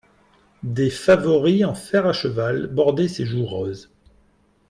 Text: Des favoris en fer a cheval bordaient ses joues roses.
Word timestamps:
Des 0.63 0.89
favoris 0.89 1.63
en 1.63 1.75
fer 1.75 2.07
a 2.07 2.11
cheval 2.11 2.65
bordaient 2.65 3.07
ses 3.07 3.27
joues 3.27 3.45
roses. 3.45 3.91